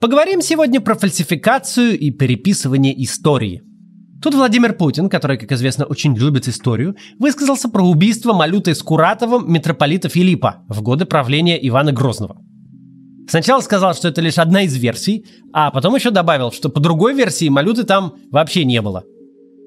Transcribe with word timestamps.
Поговорим 0.00 0.42
сегодня 0.42 0.80
про 0.80 0.94
фальсификацию 0.94 1.98
и 1.98 2.12
переписывание 2.12 2.94
истории. 3.02 3.64
Тут 4.22 4.34
Владимир 4.34 4.72
Путин, 4.74 5.08
который, 5.08 5.36
как 5.36 5.50
известно, 5.50 5.86
очень 5.86 6.16
любит 6.16 6.46
историю, 6.46 6.94
высказался 7.18 7.68
про 7.68 7.82
убийство 7.82 8.32
Малютой 8.32 8.76
Скуратовым 8.76 9.52
митрополита 9.52 10.08
Филиппа 10.08 10.62
в 10.68 10.82
годы 10.82 11.04
правления 11.04 11.58
Ивана 11.66 11.90
Грозного. 11.90 12.36
Сначала 13.28 13.60
сказал, 13.60 13.92
что 13.92 14.06
это 14.06 14.20
лишь 14.20 14.38
одна 14.38 14.62
из 14.62 14.76
версий, 14.76 15.26
а 15.52 15.72
потом 15.72 15.96
еще 15.96 16.12
добавил, 16.12 16.52
что 16.52 16.68
по 16.68 16.78
другой 16.78 17.12
версии 17.12 17.48
Малюты 17.48 17.82
там 17.82 18.14
вообще 18.30 18.64
не 18.64 18.80
было. 18.80 19.02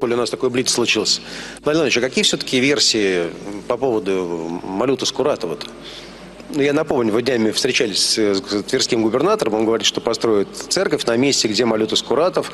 У 0.01 0.07
нас 0.07 0.29
такой 0.29 0.49
блиц 0.49 0.69
случился. 0.71 1.19
Владимир 1.65 1.83
Владимирович, 1.83 1.97
а 1.97 2.01
какие 2.01 2.23
все-таки 2.23 2.61
версии 2.61 3.25
по 3.67 3.75
поводу 3.75 4.61
Малюты 4.63 5.05
Скуратова-то? 5.05 5.67
Ну, 6.53 6.61
я 6.61 6.73
напомню, 6.73 7.13
вы 7.13 7.21
днями 7.21 7.51
встречались 7.51 8.17
с 8.17 8.41
тверским 8.63 9.03
губернатором, 9.03 9.53
он 9.53 9.65
говорит, 9.65 9.85
что 9.85 10.01
построит 10.01 10.49
церковь 10.53 11.05
на 11.05 11.15
месте, 11.15 11.47
где 11.47 11.65
Малютус 11.65 12.01
Куратов 12.01 12.51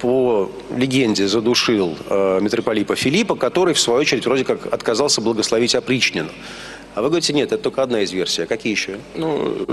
по 0.00 0.50
легенде 0.76 1.26
задушил 1.26 1.96
э, 2.08 2.40
митрополита 2.40 2.94
Филиппа, 2.94 3.34
который, 3.34 3.74
в 3.74 3.80
свою 3.80 4.00
очередь, 4.00 4.26
вроде 4.26 4.44
как 4.44 4.72
отказался 4.72 5.20
благословить 5.20 5.74
опричнину. 5.74 6.28
А 6.94 7.02
вы 7.02 7.08
говорите, 7.08 7.32
нет, 7.32 7.52
это 7.52 7.62
только 7.62 7.82
одна 7.82 8.00
из 8.00 8.12
версий. 8.12 8.42
А 8.42 8.46
какие 8.46 8.72
еще? 8.72 8.98
Ну, 9.14 9.66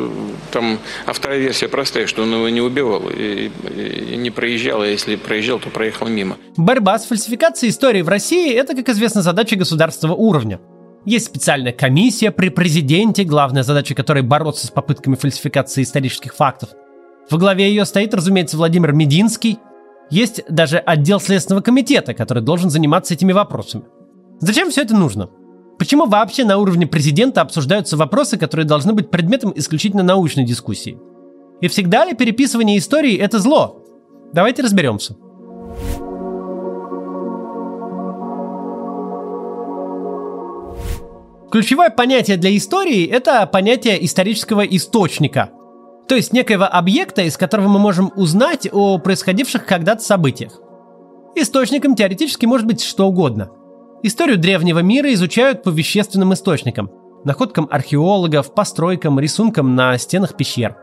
там, 0.52 0.80
а 1.06 1.14
вторая 1.14 1.40
версия 1.40 1.68
простая, 1.68 2.08
что 2.08 2.24
он 2.24 2.32
его 2.32 2.50
не 2.50 2.62
убивал 2.62 3.10
и, 3.10 3.50
и 3.76 4.16
не 4.16 4.30
проезжал, 4.30 4.82
а 4.82 4.88
если 4.88 5.16
проезжал, 5.16 5.60
то 5.60 5.70
проехал 5.70 6.08
мимо. 6.08 6.38
Борьба 6.56 7.00
с 7.00 7.06
фальсификацией 7.06 7.72
истории 7.72 8.04
в 8.04 8.10
России– 8.10 8.54
это, 8.56 8.76
как 8.76 8.90
известно, 8.90 9.22
задача 9.22 9.56
государственного 9.56 10.16
уровня. 10.16 10.60
Есть 11.06 11.28
специальная 11.28 11.72
комиссия 11.72 12.32
при 12.32 12.50
президенте, 12.50 13.24
главная 13.24 13.62
задача 13.62 13.94
которой 13.94 14.24
бороться 14.24 14.66
с 14.66 14.72
попытками 14.72 15.16
фальсификации 15.16 15.84
исторических 15.84 16.34
фактов. 16.34 16.70
В 17.30 17.38
главе 17.38 17.70
ее 17.70 17.86
стоит, 17.86 18.14
разумеется, 18.16 18.58
Владимир 18.58 18.92
Мединский. 18.92 19.60
Есть 20.10 20.44
даже 20.50 20.78
отдел 20.80 21.20
Следственного 21.20 21.62
комитета, 21.62 22.16
который 22.16 22.42
должен 22.42 22.72
заниматься 22.72 23.14
этими 23.14 23.34
вопросами. 23.34 23.86
Зачем 24.40 24.72
все 24.72 24.82
это 24.82 24.96
нужно? 24.96 25.30
Почему 25.78 26.06
вообще 26.06 26.44
на 26.44 26.58
уровне 26.58 26.88
президента 26.88 27.42
обсуждаются 27.42 27.98
вопросы, 27.98 28.38
которые 28.38 28.66
должны 28.66 28.94
быть 28.94 29.12
предметом 29.12 29.54
исключительно 29.56 30.04
научной 30.04 30.44
дискуссии? 30.44 30.98
И 31.62 31.68
всегда 31.68 32.06
ли 32.06 32.16
переписывание 32.16 32.80
истории– 32.80 33.16
это 33.18 33.40
зло? 33.40 33.84
Давайте 34.34 34.64
разберемся. 34.64 35.16
Ключевое 41.56 41.90
понятие 41.90 42.36
для 42.36 42.54
истории– 42.58 43.06
это 43.10 43.46
понятие 43.46 44.04
исторического 44.04 44.60
источника. 44.60 45.52
То 46.06 46.16
есть 46.16 46.34
некоего 46.34 46.66
объекта, 46.66 47.22
из 47.22 47.38
которого 47.38 47.70
мы 47.70 47.80
можем 47.80 48.12
узнать 48.18 48.68
о 48.74 48.98
происходивших 48.98 49.66
когда-то 49.66 50.04
событиях. 50.04 50.60
Источником 51.34 51.96
теоретически 51.96 52.46
может 52.46 52.68
быть 52.68 52.84
что 52.84 53.08
угодно. 53.08 53.52
Историю 54.04 54.38
древнего 54.38 54.80
мира 54.80 55.14
изучают 55.14 55.64
по 55.64 55.70
вещественным 55.70 56.34
источникам– 56.34 56.92
находкам 57.24 57.70
археологов, 57.72 58.54
постройкам, 58.54 59.18
рисункам 59.18 59.76
на 59.76 59.98
стенах 59.98 60.36
пещер. 60.36 60.76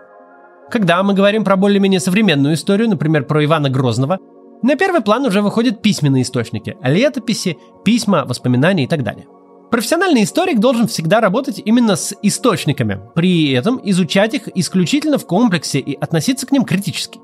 Когда 0.70 1.02
мы 1.02 1.12
говорим 1.12 1.44
про 1.44 1.56
более-менее 1.56 2.00
современную 2.00 2.54
историю, 2.54 2.88
например, 2.88 3.26
про 3.26 3.44
Ивана 3.44 3.68
Грозного, 3.68 4.20
на 4.62 4.76
первый 4.76 5.02
план 5.02 5.26
уже 5.26 5.42
выходят 5.42 5.82
письменные 5.82 6.22
источники– 6.22 6.78
летописи, 6.82 7.58
письма, 7.84 8.24
воспоминания 8.24 8.84
и 8.84 8.88
так 8.88 9.02
далее– 9.02 9.26
Профессиональный 9.72 10.24
историк 10.24 10.60
должен 10.60 10.86
всегда 10.86 11.22
работать 11.22 11.62
именно 11.64 11.96
с 11.96 12.14
источниками, 12.20 13.00
при 13.14 13.52
этом 13.52 13.80
изучать 13.82 14.34
их 14.34 14.54
исключительно 14.54 15.16
в 15.16 15.26
комплексе 15.26 15.78
и 15.78 15.98
относиться 15.98 16.46
к 16.46 16.52
ним 16.52 16.66
критически. 16.66 17.20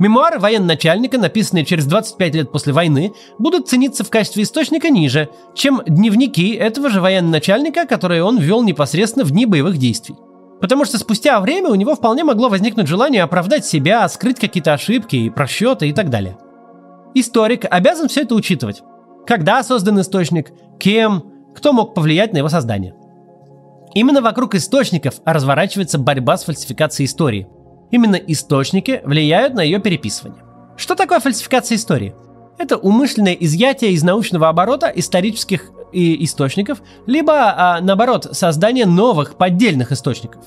Мемуары 0.00 0.40
военачальника, 0.40 1.18
написанные 1.18 1.64
через 1.64 1.86
25 1.86 2.34
лет 2.34 2.50
после 2.50 2.72
войны, 2.72 3.12
будут 3.38 3.68
цениться 3.68 4.02
в 4.02 4.10
качестве 4.10 4.42
источника 4.42 4.90
ниже, 4.90 5.28
чем 5.54 5.82
дневники 5.86 6.52
этого 6.52 6.90
же 6.90 7.00
военачальника, 7.00 7.86
которые 7.86 8.24
он 8.24 8.38
вел 8.38 8.64
непосредственно 8.64 9.24
в 9.24 9.30
дни 9.30 9.46
боевых 9.46 9.78
действий. 9.78 10.16
Потому 10.60 10.84
что 10.84 10.98
спустя 10.98 11.38
время 11.38 11.68
у 11.70 11.76
него 11.76 11.94
вполне 11.94 12.24
могло 12.24 12.48
возникнуть 12.48 12.88
желание 12.88 13.22
оправдать 13.22 13.64
себя, 13.64 14.08
скрыть 14.08 14.40
какие-то 14.40 14.72
ошибки 14.72 15.14
и 15.14 15.30
просчеты 15.30 15.88
и 15.88 15.92
так 15.92 16.10
далее. 16.10 16.36
Историк 17.14 17.66
обязан 17.70 18.08
все 18.08 18.22
это 18.22 18.34
учитывать. 18.34 18.82
Когда 19.28 19.62
создан 19.62 20.00
источник, 20.00 20.50
кем, 20.80 21.31
кто 21.54 21.72
мог 21.72 21.94
повлиять 21.94 22.32
на 22.32 22.38
его 22.38 22.48
создание. 22.48 22.94
Именно 23.94 24.22
вокруг 24.22 24.54
источников 24.54 25.16
разворачивается 25.24 25.98
борьба 25.98 26.36
с 26.36 26.44
фальсификацией 26.44 27.06
истории. 27.06 27.46
Именно 27.90 28.16
источники 28.16 29.02
влияют 29.04 29.54
на 29.54 29.60
ее 29.60 29.78
переписывание. 29.78 30.42
Что 30.76 30.94
такое 30.94 31.20
фальсификация 31.20 31.76
истории? 31.76 32.14
Это 32.58 32.76
умышленное 32.76 33.34
изъятие 33.34 33.92
из 33.92 34.02
научного 34.02 34.48
оборота 34.48 34.86
исторических 34.86 35.70
и 35.92 36.24
источников, 36.24 36.82
либо, 37.06 37.34
а, 37.34 37.80
наоборот, 37.82 38.28
создание 38.32 38.86
новых 38.86 39.36
поддельных 39.36 39.92
источников. 39.92 40.44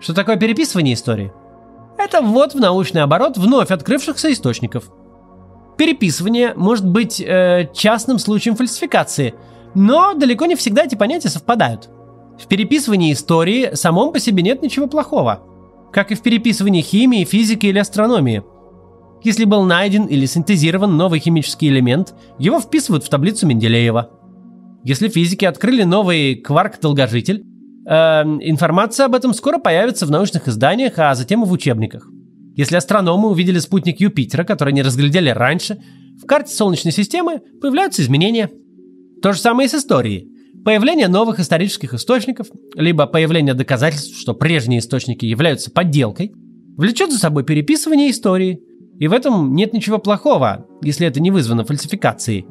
Что 0.00 0.14
такое 0.14 0.36
переписывание 0.36 0.94
истории? 0.94 1.32
Это 1.96 2.22
ввод 2.22 2.54
в 2.54 2.60
научный 2.60 3.02
оборот 3.02 3.36
вновь 3.36 3.72
открывшихся 3.72 4.32
источников. 4.32 4.92
Переписывание 5.76 6.54
может 6.54 6.86
быть 6.86 7.20
э, 7.20 7.68
частным 7.74 8.20
случаем 8.20 8.54
фальсификации– 8.54 9.34
но 9.78 10.12
далеко 10.12 10.46
не 10.46 10.56
всегда 10.56 10.84
эти 10.84 10.96
понятия 10.96 11.28
совпадают. 11.28 11.88
В 12.36 12.48
переписывании 12.48 13.12
истории 13.12 13.70
самом 13.74 14.12
по 14.12 14.18
себе 14.18 14.42
нет 14.42 14.60
ничего 14.60 14.88
плохого, 14.88 15.42
как 15.92 16.10
и 16.10 16.16
в 16.16 16.22
переписывании 16.22 16.82
химии, 16.82 17.24
физики 17.24 17.66
или 17.66 17.78
астрономии. 17.78 18.42
Если 19.22 19.44
был 19.44 19.62
найден 19.62 20.06
или 20.06 20.26
синтезирован 20.26 20.96
новый 20.96 21.20
химический 21.20 21.68
элемент, 21.68 22.14
его 22.38 22.60
вписывают 22.60 23.04
в 23.04 23.08
таблицу 23.08 23.46
Менделеева. 23.46 24.10
Если 24.82 25.08
физики 25.08 25.44
открыли 25.44 25.84
новый 25.84 26.34
кварк-долгожитель, 26.34 27.44
э, 27.88 28.22
информация 28.40 29.06
об 29.06 29.14
этом 29.14 29.32
скоро 29.32 29.58
появится 29.58 30.06
в 30.06 30.10
научных 30.10 30.48
изданиях, 30.48 30.94
а 30.98 31.14
затем 31.14 31.44
и 31.44 31.46
в 31.46 31.52
учебниках. 31.52 32.08
Если 32.56 32.74
астрономы 32.74 33.28
увидели 33.30 33.60
спутник 33.60 34.00
Юпитера, 34.00 34.42
который 34.42 34.72
не 34.72 34.82
разглядели 34.82 35.30
раньше, 35.30 35.78
в 36.20 36.26
карте 36.26 36.52
Солнечной 36.52 36.92
системы 36.92 37.40
появляются 37.60 38.02
изменения– 38.02 38.50
то 39.22 39.32
же 39.32 39.40
самое 39.40 39.66
и 39.66 39.68
с 39.70 39.74
историей. 39.74 40.28
Появление 40.64 41.08
новых 41.08 41.40
исторических 41.40 41.94
источников, 41.94 42.48
либо 42.74 43.06
появление 43.06 43.54
доказательств, 43.54 44.18
что 44.18 44.34
прежние 44.34 44.80
источники 44.80 45.24
являются 45.24 45.70
подделкой, 45.70 46.32
влечет 46.76 47.12
за 47.12 47.18
собой 47.18 47.44
переписывание 47.44 48.10
истории. 48.10 48.60
И 48.98 49.06
в 49.06 49.12
этом 49.12 49.54
нет 49.54 49.72
ничего 49.72 49.98
плохого, 49.98 50.66
если 50.82 51.06
это 51.06 51.20
не 51.20 51.30
вызвано 51.30 51.64
фальсификацией. 51.64 52.46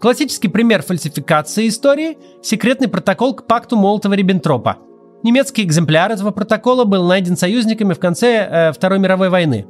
Классический 0.00 0.48
пример 0.48 0.82
фальсификации 0.82 1.68
истории– 1.68 2.18
секретный 2.42 2.88
протокол 2.88 3.34
к 3.34 3.46
пакту 3.46 3.76
Молотова-Риббентропа. 3.76 4.76
Немецкий 5.22 5.62
экземпляр 5.62 6.12
этого 6.12 6.30
протокола 6.30 6.84
был 6.84 7.06
найден 7.06 7.36
союзниками 7.36 7.94
в 7.94 7.98
конце 7.98 8.48
э, 8.50 8.72
Второй 8.72 8.98
мировой 8.98 9.30
войны. 9.30 9.66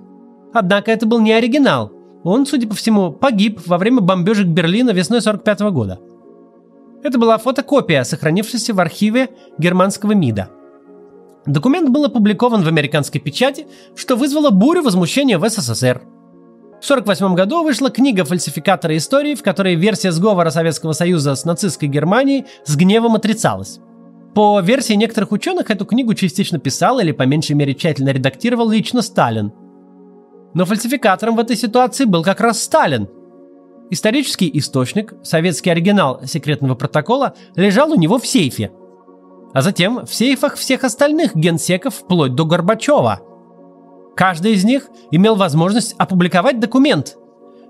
Однако 0.53 0.91
это 0.91 1.07
был 1.07 1.21
не 1.21 1.33
оригинал, 1.33 1.93
он, 2.27 2.45
судя 2.45 2.67
по 2.67 2.75
всему, 2.75 3.13
погиб 3.13 3.61
во 3.67 3.79
время 3.79 4.01
бомбежек 4.01 4.49
Берлина 4.49 4.91
весной 4.91 5.21
45 5.21 5.61
года. 5.71 6.01
Это 7.05 7.19
была 7.19 7.39
фотокопия, 7.39 8.03
сохранившаяся 8.03 8.75
в 8.75 8.81
архиве 8.81 9.29
германского 9.59 10.13
МИДа. 10.13 10.49
Документ 11.47 11.89
был 11.91 12.05
опубликован 12.05 12.65
в 12.65 12.67
американской 12.67 13.21
печати, 13.21 13.69
что 13.95 14.17
вызвало 14.17 14.51
бурю 14.51 14.83
возмущения 14.83 15.39
в 15.39 15.49
СССР. 15.49 16.03
В 16.81 16.85
1948 16.91 17.35
году 17.37 17.63
вышла 17.63 17.91
книга 17.91 18.25
фальсификатора 18.25 18.97
истории, 18.97 19.37
в 19.37 19.45
которой 19.45 19.77
версия 19.77 20.11
сговора 20.11 20.51
Советского 20.51 20.95
Союза 20.95 21.37
с 21.37 21.45
нацистской 21.45 21.89
Германией 21.89 22.47
с 22.65 22.75
гневом 22.75 23.15
отрицалась. 23.15 23.79
По 24.35 24.59
версии 24.61 24.95
некоторых 24.95 25.31
ученых, 25.31 25.71
эту 25.71 25.87
книгу 25.87 26.13
частично 26.15 26.59
писал 26.59 26.99
или 26.99 27.13
по 27.13 27.23
меньшей 27.23 27.55
мере 27.55 27.75
тщательно 27.75 28.11
редактировал 28.11 28.69
лично 28.69 29.01
Сталин– 29.01 29.53
но 30.55 30.65
фальсификатором 30.65 31.37
в 31.37 31.41
этой 31.41 31.57
ситуации 31.57 32.05
был 32.05 32.23
как 32.23 32.41
раз 32.41 32.63
Сталин. 32.63 33.09
Исторический 33.91 34.51
источник, 34.59 35.15
советский 35.23 35.71
оригинал 35.71 36.21
секретного 36.25 36.75
протокола, 36.75 37.35
лежал 37.55 37.93
у 37.93 37.97
него 37.97 38.19
в 38.19 38.27
сейфе. 38.27 38.73
А 39.53 39.63
затем 39.63 40.05
в 40.05 40.13
сейфах 40.13 40.57
всех 40.57 40.85
остальных 40.85 41.37
генсеков 41.37 41.95
вплоть 41.95 42.35
до 42.35 42.45
Горбачева. 42.45 43.21
Каждый 44.17 44.53
из 44.53 44.65
них 44.65 44.89
имел 45.11 45.37
возможность 45.37 45.95
опубликовать 45.99 46.59
документ, 46.59 47.17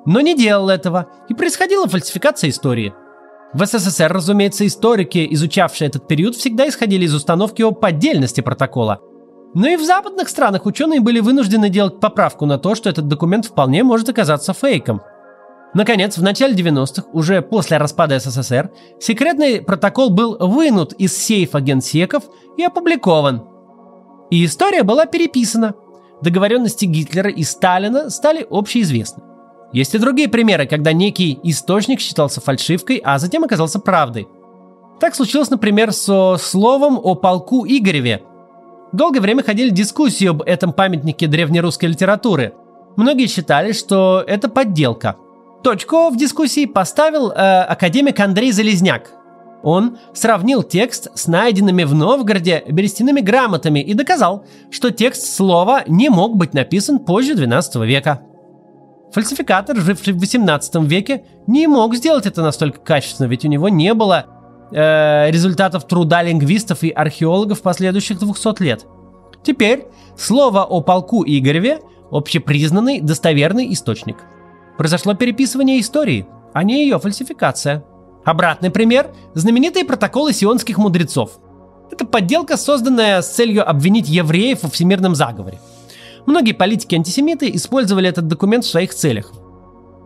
но 0.06 0.20
не 0.20 0.36
делал 0.36 0.70
этого, 0.70 1.08
и 1.28 1.34
происходила 1.34 1.88
фальсификация 1.88 2.50
истории. 2.50 2.94
В 3.52 3.64
СССР, 3.64 4.12
разумеется, 4.12 4.66
историки, 4.66 5.26
изучавшие 5.30 5.88
этот 5.88 6.08
период, 6.08 6.36
всегда 6.36 6.68
исходили 6.68 7.04
из 7.04 7.14
установки 7.14 7.62
о 7.62 7.72
поддельности 7.72 8.40
протокола– 8.40 9.00
но 9.56 9.68
и 9.68 9.76
в 9.76 9.82
западных 9.82 10.28
странах 10.28 10.66
ученые 10.66 11.00
были 11.00 11.18
вынуждены 11.18 11.70
делать 11.70 11.98
поправку 11.98 12.44
на 12.44 12.58
то, 12.58 12.74
что 12.74 12.90
этот 12.90 13.08
документ 13.08 13.46
вполне 13.46 13.82
может 13.84 14.06
оказаться 14.06 14.52
фейком. 14.52 15.00
Наконец, 15.72 16.18
в 16.18 16.22
начале 16.22 16.54
90-х, 16.54 17.08
уже 17.14 17.40
после 17.40 17.78
распада 17.78 18.18
СССР, 18.18 18.70
секретный 19.00 19.62
протокол 19.62 20.10
был 20.10 20.36
вынут 20.38 20.92
из 20.92 21.16
сейфа 21.16 21.62
генсеков 21.62 22.24
и 22.58 22.64
опубликован. 22.64 23.44
И 24.30 24.44
история 24.44 24.82
была 24.82 25.06
переписана. 25.06 25.72
договоренности 26.20 26.84
Гитлера 26.84 27.30
и 27.30 27.42
Сталина 27.42 28.10
стали 28.10 28.46
общеизвестны. 28.50 29.22
Есть 29.72 29.94
и 29.94 29.98
другие 29.98 30.28
примеры, 30.28 30.66
когда 30.66 30.92
некий 30.92 31.40
источник 31.42 32.00
считался 32.00 32.42
фальшивкой, 32.42 33.00
а 33.02 33.18
затем 33.18 33.42
оказался 33.42 33.80
правдой. 33.80 34.28
Так 35.00 35.14
случилось, 35.14 35.48
например, 35.48 35.92
со 35.92 36.36
словом 36.38 37.00
о 37.02 37.14
полку 37.14 37.64
Игореве. 37.66 38.22
Долгое 38.92 39.20
время 39.20 39.42
ходили 39.42 39.70
дискуссии 39.70 40.26
об 40.26 40.42
этом 40.42 40.72
памятнике 40.72 41.26
древнерусской 41.26 41.88
литературы. 41.88 42.54
Многие 42.96 43.26
считали, 43.26 43.72
что 43.72 44.22
это 44.26 44.48
подделка. 44.48 45.16
Точку 45.62 46.10
в 46.10 46.16
дискуссии 46.16 46.66
поставил 46.66 47.30
э, 47.30 47.62
академик 47.62 48.18
Андрей 48.20 48.52
Залезняк. 48.52 49.10
Он 49.62 49.98
сравнил 50.14 50.62
текст 50.62 51.08
с 51.14 51.26
найденными 51.26 51.82
в 51.82 51.94
Новгороде 51.94 52.62
берестяными 52.68 53.20
грамотами 53.20 53.80
и 53.80 53.94
доказал, 53.94 54.44
что 54.70 54.90
текст 54.90 55.34
слова 55.34 55.82
не 55.88 56.08
мог 56.08 56.36
быть 56.36 56.54
написан 56.54 57.00
позже 57.00 57.34
XII 57.34 57.84
века. 57.84 58.20
Фальсификатор, 59.12 59.76
живший 59.76 60.12
в 60.12 60.20
18 60.20 60.76
веке, 60.84 61.24
не 61.46 61.66
мог 61.66 61.96
сделать 61.96 62.26
это 62.26 62.42
настолько 62.42 62.80
качественно, 62.80 63.26
ведь 63.26 63.44
у 63.44 63.48
него 63.48 63.68
не 63.68 63.92
было 63.94 64.26
э, 64.70 65.30
результатов 65.30 65.86
труда 65.86 66.22
лингвистов 66.22 66.82
и 66.82 66.90
археологов 66.90 67.62
последующих 67.62 68.18
200 68.18 68.62
лет. 68.62 68.86
Теперь 69.42 69.86
слово 70.16 70.64
о 70.64 70.80
полку 70.80 71.24
Игореве– 71.26 71.80
общепризнанный 72.10 73.00
достоверный 73.00 73.72
источник. 73.72 74.16
Произошло 74.76 75.14
переписывание 75.14 75.80
истории, 75.80 76.26
а 76.52 76.62
не 76.62 76.84
ее 76.84 76.98
фальсификация. 76.98 77.84
Обратный 78.24 78.70
пример– 78.70 79.10
знаменитые 79.34 79.84
протоколы 79.84 80.32
сионских 80.32 80.78
мудрецов. 80.78 81.38
Это 81.90 82.04
подделка, 82.04 82.56
созданная 82.56 83.22
с 83.22 83.28
целью 83.28 83.68
обвинить 83.68 84.08
евреев 84.08 84.62
во 84.62 84.68
всемирном 84.68 85.14
заговоре– 85.14 85.60
Многие 86.26 86.52
политики-антисемиты 86.52 87.48
использовали 87.54 88.08
этот 88.08 88.26
документ 88.26 88.64
в 88.64 88.68
своих 88.68 88.92
целях. 88.92 89.32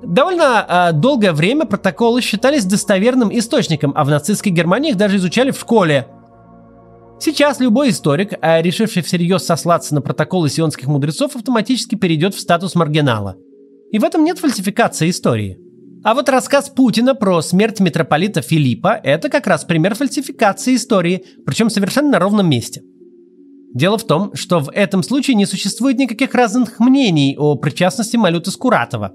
Довольно 0.03 0.67
э, 0.67 0.93
долгое 0.93 1.33
время 1.33 1.67
протоколы 1.67 2.23
считались 2.23 2.65
достоверным 2.65 3.37
источником, 3.37 3.93
а 3.95 4.05
в 4.05 4.11
нацистской 4.11 4.51
Германии 4.51 4.91
их 4.91 4.97
даже 4.97 5.17
изучали 5.17 5.51
в 5.51 5.59
школе. 5.59 6.07
Сейчас 7.19 7.61
любой 7.61 7.91
историк, 7.91 8.33
э, 8.41 8.63
решивший 8.63 9.03
всерьез 9.03 9.45
сослаться 9.45 9.95
на 9.95 10.01
протоколы 10.01 10.49
сионских 10.49 10.87
мудрецов, 10.87 11.37
автоматически 11.37 11.97
перейдет 11.97 12.35
в 12.35 12.41
статус 12.41 12.75
маргинала. 12.75 13.37
И 13.93 13.99
в 13.99 14.05
этом 14.05 14.25
нет 14.25 14.39
фальсификации 14.39 15.11
истории. 15.11 15.59
А 16.03 16.15
вот 16.15 16.31
рассказ 16.31 16.71
Путина 16.71 17.15
про 17.15 17.43
смерть 17.43 17.81
митрополита 17.81 18.41
Филиппа– 18.41 18.99
это 19.05 19.29
как 19.29 19.47
раз 19.47 19.65
пример 19.65 19.95
фальсификации 19.95 20.77
истории, 20.77 21.25
причем 21.45 21.69
совершенно 21.69 22.13
на 22.13 22.19
ровном 22.19 22.49
месте– 22.49 22.83
Дело 23.73 23.99
в 23.99 24.05
том, 24.05 24.35
что 24.35 24.59
в 24.59 24.71
этом 24.73 25.03
случае 25.03 25.37
не 25.37 25.47
существует 25.47 25.97
никаких 25.97 26.35
разных 26.35 26.81
мнений 26.81 27.37
о 27.39 27.55
причастности 27.55 28.17
Малюты 28.17 28.51
Скуратова. 28.51 29.13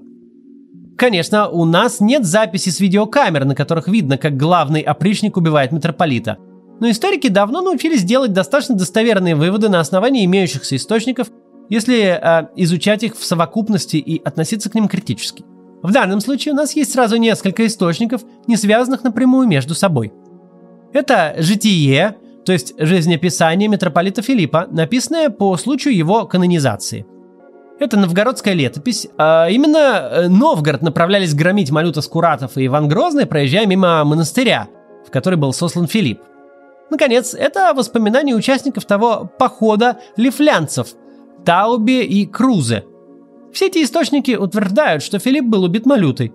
Конечно, 0.96 1.48
у 1.48 1.66
нас 1.66 2.00
нет 2.00 2.24
записи 2.24 2.70
с 2.70 2.80
видеокамер, 2.80 3.44
на 3.44 3.54
которых 3.54 3.86
видно, 3.86 4.16
как 4.16 4.36
главный 4.36 4.80
опричник 4.80 5.36
убивает 5.36 5.70
митрополита. 5.70 6.38
Но 6.80 6.90
историки 6.90 7.28
давно 7.28 7.60
научились 7.60 8.02
делать 8.02 8.32
достаточно 8.32 8.74
достоверные 8.74 9.34
выводы 9.34 9.68
на 9.68 9.80
основании 9.80 10.24
имеющихся 10.24 10.76
источников, 10.76 11.28
если 11.68 12.18
э, 12.20 12.48
изучать 12.56 13.02
их 13.02 13.16
в 13.16 13.24
совокупности 13.24 13.96
и 13.96 14.22
относиться 14.22 14.70
к 14.70 14.74
ним 14.74 14.88
критически. 14.88 15.44
В 15.82 15.92
данном 15.92 16.20
случае 16.20 16.52
у 16.52 16.56
нас 16.56 16.74
есть 16.74 16.92
сразу 16.92 17.16
несколько 17.16 17.66
источников, 17.66 18.22
не 18.46 18.56
связанных 18.56 19.04
напрямую 19.04 19.46
между 19.46 19.74
собой. 19.74 20.12
Это 20.92 21.34
«Житие», 21.38 22.16
то 22.44 22.52
есть 22.52 22.74
жизнеописание 22.78 23.68
митрополита 23.68 24.22
Филиппа, 24.22 24.66
написанное 24.70 25.28
по 25.30 25.56
случаю 25.56 25.94
его 25.96 26.26
канонизации. 26.26 27.04
Это 27.78 27.98
новгородская 27.98 28.54
летопись. 28.54 29.08
А 29.18 29.48
именно 29.48 29.78
э, 29.78 30.28
Новгород 30.28 30.82
направлялись 30.82 31.34
громить 31.34 31.70
Малюта 31.70 32.00
Скуратов 32.00 32.56
и 32.56 32.66
Иван 32.66 32.88
Грозный, 32.88 33.26
проезжая 33.26 33.66
мимо 33.66 34.02
монастыря, 34.04 34.68
в 35.06 35.10
который 35.10 35.36
был 35.36 35.52
сослан 35.52 35.86
Филипп. 35.86 36.20
Наконец, 36.90 37.34
это 37.34 37.74
воспоминания 37.74 38.34
участников 38.34 38.84
того 38.86 39.30
похода 39.38 39.98
лифлянцев, 40.16 40.88
Таубе 41.44 42.04
и 42.04 42.26
Крузе. 42.26 42.84
Все 43.52 43.66
эти 43.66 43.82
источники 43.82 44.32
утверждают, 44.32 45.02
что 45.02 45.18
Филипп 45.18 45.44
был 45.44 45.64
убит 45.64 45.84
Малютой. 45.86 46.32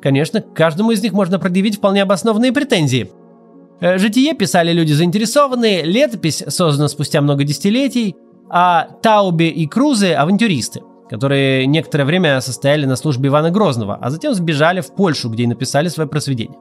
Конечно, 0.00 0.40
к 0.40 0.52
каждому 0.54 0.90
из 0.90 1.02
них 1.02 1.12
можно 1.12 1.38
предъявить 1.38 1.76
вполне 1.76 2.02
обоснованные 2.02 2.52
претензии– 2.52 3.10
Э, 3.82 3.98
житие 3.98 4.32
писали 4.34 4.72
люди 4.72 4.92
заинтересованные, 4.92 5.82
летопись 5.82 6.44
создана 6.46 6.86
спустя 6.86 7.20
много 7.20 7.42
десятилетий, 7.42 8.14
а 8.54 8.86
Таубе 9.00 9.48
и 9.48 9.66
Крузы– 9.66 10.12
авантюристы, 10.12 10.82
которые 11.08 11.66
некоторое 11.66 12.04
время 12.04 12.38
состояли 12.42 12.84
на 12.84 12.96
службе 12.96 13.30
Ивана 13.30 13.50
Грозного, 13.50 13.98
а 14.00 14.10
затем 14.10 14.34
сбежали 14.34 14.82
в 14.82 14.94
Польшу, 14.94 15.30
где 15.30 15.44
и 15.44 15.46
написали 15.46 15.88
свое 15.88 16.06
произведение. 16.06 16.58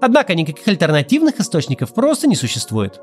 Однако 0.00 0.34
никаких 0.34 0.66
альтернативных 0.66 1.38
источников 1.38 1.94
просто 1.94 2.26
не 2.26 2.34
существует. 2.34 3.00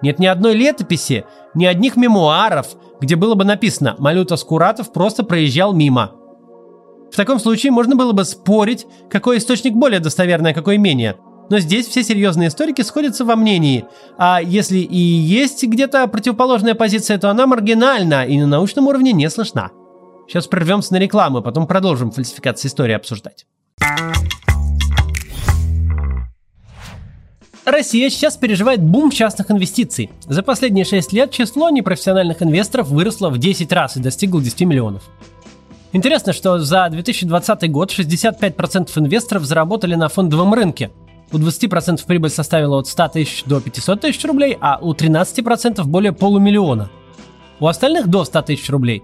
Нет 0.00 0.18
ни 0.18 0.24
одной 0.24 0.54
летописи, 0.54 1.26
ни 1.54 1.66
одних 1.66 1.96
мемуаров, 1.96 2.68
где 2.98 3.14
было 3.14 3.34
бы 3.34 3.44
написано 3.44 3.94
«Малюта 3.98 4.36
Скуратов 4.36 4.90
просто 4.90 5.22
проезжал 5.22 5.74
мимо». 5.74 6.12
В 7.12 7.16
таком 7.16 7.38
случае 7.38 7.72
можно 7.72 7.94
было 7.94 8.12
бы 8.12 8.24
спорить, 8.24 8.86
какой 9.10 9.36
источник 9.36 9.74
более 9.74 10.00
достоверный, 10.00 10.52
а 10.52 10.54
какой 10.54 10.78
менее– 10.78 11.16
но 11.50 11.58
здесь 11.58 11.88
все 11.88 12.02
серьезные 12.02 12.48
историки 12.48 12.80
сходятся 12.82 13.24
во 13.24 13.36
мнении. 13.36 13.84
А 14.16 14.40
если 14.40 14.78
и 14.78 14.96
есть 14.96 15.62
где-то 15.64 16.06
противоположная 16.06 16.74
позиция, 16.74 17.18
то 17.18 17.28
она 17.28 17.46
маргинальна 17.46 18.24
и 18.24 18.38
на 18.38 18.46
научном 18.46 18.86
уровне 18.86 19.12
не 19.12 19.28
слышна. 19.28 19.70
Сейчас 20.28 20.46
прервемся 20.46 20.94
на 20.94 20.98
рекламу, 20.98 21.42
потом 21.42 21.66
продолжим 21.66 22.12
фальсификации 22.12 22.68
истории 22.68 22.94
обсуждать. 22.94 23.46
Россия 27.64 28.08
сейчас 28.10 28.36
переживает 28.36 28.82
бум 28.82 29.10
частных 29.10 29.50
инвестиций. 29.50 30.10
За 30.26 30.42
последние 30.42 30.84
6 30.84 31.12
лет 31.12 31.30
число 31.30 31.68
непрофессиональных 31.70 32.42
инвесторов 32.42 32.88
выросло 32.88 33.28
в 33.28 33.38
10 33.38 33.72
раз 33.72 33.96
и 33.96 34.00
достигло 34.00 34.40
10 34.40 34.62
миллионов. 34.62 35.02
Интересно, 35.92 36.32
что 36.32 36.60
за 36.60 36.88
2020 36.88 37.70
год 37.70 37.90
65% 37.90 38.90
инвесторов 38.96 39.44
заработали 39.44 39.96
на 39.96 40.08
фондовом 40.08 40.54
рынке, 40.54 40.90
у 41.32 41.38
20% 41.38 42.04
прибыль 42.06 42.30
составила 42.30 42.78
от 42.78 42.86
100 42.86 43.08
тысяч 43.08 43.44
до 43.44 43.60
500 43.60 44.00
тысяч 44.00 44.24
рублей, 44.24 44.56
а 44.60 44.78
у 44.80 44.92
13% 44.92 45.84
более 45.84 46.12
полумиллиона. 46.12 46.90
У 47.60 47.66
остальных 47.66 48.08
до 48.08 48.24
100 48.24 48.42
тысяч 48.42 48.68
рублей. 48.70 49.02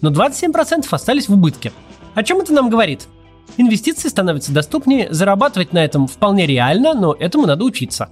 Но 0.00 0.10
27% 0.10 0.86
остались 0.90 1.28
в 1.28 1.34
убытке. 1.34 1.72
О 2.14 2.22
чем 2.22 2.38
это 2.38 2.52
нам 2.52 2.70
говорит? 2.70 3.08
Инвестиции 3.56 4.08
становятся 4.08 4.52
доступнее, 4.52 5.08
зарабатывать 5.10 5.72
на 5.72 5.84
этом 5.84 6.06
вполне 6.06 6.46
реально, 6.46 6.94
но 6.94 7.14
этому 7.14 7.46
надо 7.46 7.64
учиться. 7.64 8.08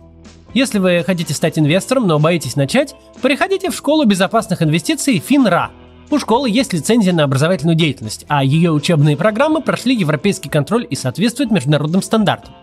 Если 0.54 0.78
вы 0.78 1.02
хотите 1.04 1.34
стать 1.34 1.58
инвестором, 1.58 2.06
но 2.06 2.18
боитесь 2.18 2.56
начать, 2.56 2.94
приходите 3.20 3.70
в 3.70 3.74
школу 3.74 4.04
безопасных 4.04 4.62
инвестиций 4.62 5.18
ФИНРА. 5.18 5.70
У 6.10 6.18
школы 6.18 6.48
есть 6.48 6.72
лицензия 6.72 7.12
на 7.12 7.24
образовательную 7.24 7.74
деятельность, 7.74 8.24
а 8.28 8.44
ее 8.44 8.70
учебные 8.70 9.16
программы 9.16 9.62
прошли 9.62 9.96
европейский 9.96 10.48
контроль 10.48 10.86
и 10.88 10.94
соответствуют 10.94 11.50
международным 11.50 12.02
стандартам. 12.02 12.54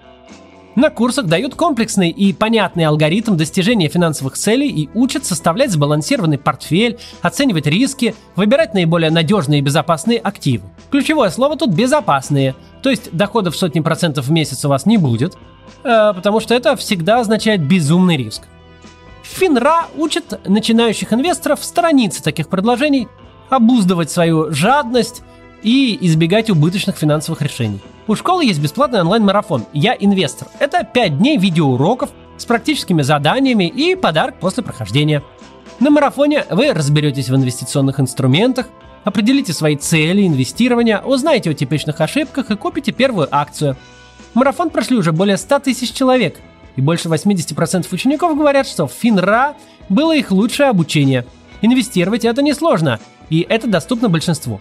На 0.75 0.89
курсах 0.89 1.25
дают 1.25 1.55
комплексный 1.55 2.09
и 2.09 2.31
понятный 2.31 2.85
алгоритм 2.85 3.35
достижения 3.35 3.89
финансовых 3.89 4.37
целей 4.37 4.69
и 4.69 4.89
учат 4.93 5.25
составлять 5.25 5.71
сбалансированный 5.71 6.37
портфель, 6.37 6.97
оценивать 7.21 7.67
риски, 7.67 8.15
выбирать 8.37 8.73
наиболее 8.73 9.11
надежные 9.11 9.59
и 9.59 9.61
безопасные 9.61 10.19
активы. 10.19 10.63
Ключевое 10.89 11.29
слово 11.29 11.57
тут 11.57 11.71
«безопасные», 11.71 12.55
то 12.81 12.89
есть 12.89 13.11
доходов 13.11 13.57
сотни 13.57 13.81
процентов 13.81 14.27
в 14.27 14.31
месяц 14.31 14.63
у 14.63 14.69
вас 14.69 14.85
не 14.85 14.97
будет, 14.97 15.35
э, 15.83 16.13
потому 16.15 16.39
что 16.39 16.55
это 16.55 16.77
всегда 16.77 17.19
означает 17.19 17.61
безумный 17.61 18.15
риск. 18.15 18.43
Финра 19.23 19.87
учит 19.97 20.39
начинающих 20.47 21.11
инвесторов 21.11 21.63
сторониться 21.63 22.23
таких 22.23 22.47
предложений, 22.47 23.09
обуздывать 23.49 24.09
свою 24.09 24.51
жадность 24.53 25.21
и 25.63 25.97
избегать 26.01 26.49
убыточных 26.49 26.95
финансовых 26.95 27.41
решений. 27.41 27.81
У 28.07 28.15
школы 28.15 28.45
есть 28.45 28.59
бесплатный 28.59 29.01
онлайн-марафон 29.01 29.65
«Я 29.73 29.95
инвестор». 29.97 30.47
Это 30.59 30.83
5 30.83 31.19
дней 31.19 31.37
видеоуроков 31.37 32.09
с 32.35 32.45
практическими 32.45 33.03
заданиями 33.03 33.67
и 33.67 33.95
подарок 33.95 34.39
после 34.39 34.63
прохождения. 34.63 35.21
На 35.79 35.91
марафоне 35.91 36.45
вы 36.49 36.73
разберетесь 36.73 37.29
в 37.29 37.35
инвестиционных 37.35 37.99
инструментах, 37.99 38.67
определите 39.03 39.53
свои 39.53 39.75
цели 39.75 40.25
инвестирования, 40.25 40.99
узнаете 40.99 41.51
о 41.51 41.53
типичных 41.53 42.01
ошибках 42.01 42.49
и 42.49 42.55
купите 42.55 42.91
первую 42.91 43.27
акцию. 43.31 43.77
Марафон 44.33 44.71
прошли 44.71 44.97
уже 44.97 45.11
более 45.11 45.37
100 45.37 45.59
тысяч 45.59 45.93
человек, 45.93 46.39
и 46.75 46.81
больше 46.81 47.07
80% 47.07 47.87
учеников 47.91 48.35
говорят, 48.35 48.67
что 48.67 48.87
Финра 48.87 49.55
было 49.89 50.15
их 50.15 50.31
лучшее 50.31 50.69
обучение. 50.69 51.25
Инвестировать 51.61 52.25
это 52.25 52.41
несложно, 52.41 52.99
и 53.29 53.45
это 53.47 53.67
доступно 53.67 54.09
большинству. 54.09 54.59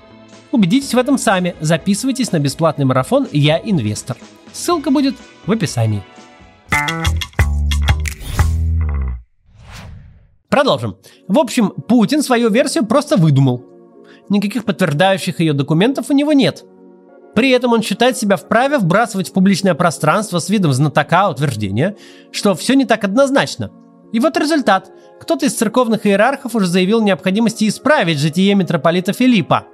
Убедитесь 0.52 0.94
в 0.94 0.98
этом 0.98 1.16
сами. 1.16 1.54
Записывайтесь 1.60 2.32
на 2.32 2.38
бесплатный 2.38 2.84
марафон 2.84 3.28
«Я 3.32 3.58
инвестор». 3.58 4.16
Ссылка 4.52 4.90
будет 4.90 5.14
в 5.46 5.52
описании. 5.52 6.02
Продолжим. 10.48 10.96
В 11.28 11.38
общем, 11.38 11.70
Путин 11.70 12.22
свою 12.22 12.50
версию 12.50 12.84
просто 12.86 13.16
выдумал. 13.16 13.64
никаких 14.28 14.64
подтверждающих 14.64 15.40
ее 15.40 15.52
документов 15.52 16.06
у 16.10 16.12
него 16.12 16.32
нет. 16.32 16.64
При 17.34 17.50
этом 17.50 17.72
он 17.72 17.82
считает 17.82 18.16
себя 18.16 18.36
вправе 18.36 18.78
вбрасывать 18.78 19.28
в 19.28 19.32
публичное 19.32 19.74
пространство 19.74 20.38
с 20.38 20.48
видом 20.48 20.72
знатока 20.72 21.28
утверждение, 21.30 21.96
что 22.32 22.54
все 22.54 22.74
не 22.74 22.84
так 22.84 23.04
однозначно. 23.04 23.70
И 24.12 24.18
вот 24.18 24.36
результат. 24.36 24.90
Кто-то 25.20 25.46
из 25.46 25.54
церковных 25.54 26.06
иерархов 26.06 26.54
уже 26.54 26.66
заявил 26.66 27.00
необходимости 27.02 27.68
исправить 27.68 28.18
житие 28.18 28.54
митрополита 28.54 29.12
Филиппа. 29.12 29.66